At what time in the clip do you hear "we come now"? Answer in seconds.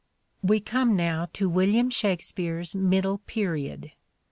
0.41-1.27